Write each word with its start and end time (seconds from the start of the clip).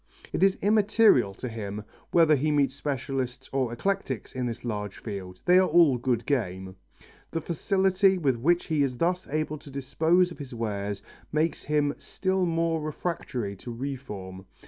It 0.33 0.41
is 0.41 0.57
immaterial 0.63 1.35
to 1.35 1.47
him 1.47 1.83
whether 2.09 2.35
he 2.35 2.49
meets 2.49 2.73
specialists 2.73 3.47
or 3.53 3.71
eclectics 3.71 4.33
in 4.33 4.47
this 4.47 4.65
large 4.65 4.97
field 4.97 5.39
they 5.45 5.59
are 5.59 5.67
all 5.69 5.99
good 5.99 6.25
game. 6.25 6.75
The 7.29 7.39
facility 7.39 8.17
with 8.17 8.35
which 8.37 8.65
he 8.65 8.81
is 8.81 8.97
thus 8.97 9.27
able 9.27 9.59
to 9.59 9.69
dispose 9.69 10.31
of 10.31 10.39
his 10.39 10.55
wares 10.55 11.03
makes 11.31 11.65
him 11.65 11.93
still 11.99 12.47
more 12.47 12.81
refractory 12.81 13.55
to 13.57 13.71
reform. 13.71 14.47